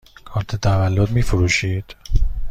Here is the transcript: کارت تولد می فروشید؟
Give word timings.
کارت 0.25 0.55
تولد 0.55 1.11
می 1.11 1.21
فروشید؟ 1.21 1.95